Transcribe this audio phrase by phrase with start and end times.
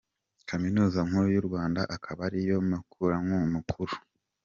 [0.49, 3.93] Kaminuza nkuru y’ u Rwanda akaba ariyo muterankunga mukuru.